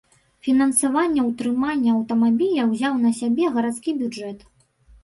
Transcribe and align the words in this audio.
Фінансаванне 0.45 1.25
ўтрымання 1.27 1.89
аўтамабіля 1.99 2.61
ўзяў 2.71 2.93
на 3.07 3.13
сябе 3.21 3.55
гарадскі 3.61 3.99
бюджэт. 4.01 4.39